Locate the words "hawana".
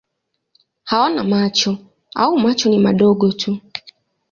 0.83-1.23